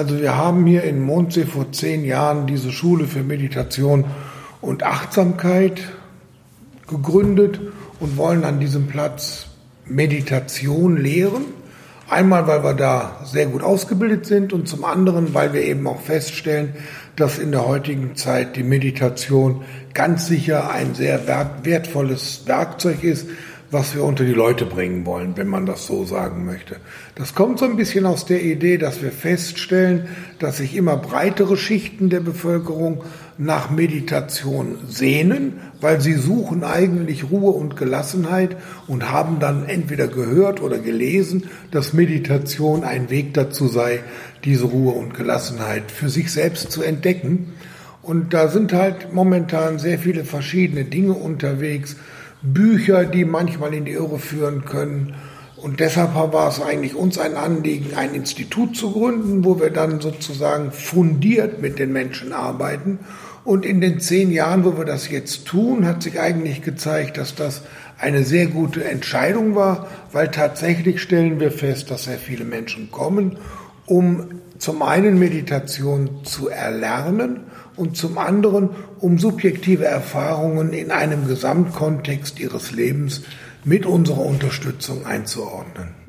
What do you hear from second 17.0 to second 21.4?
dass in der heutigen Zeit die Meditation ganz sicher ein sehr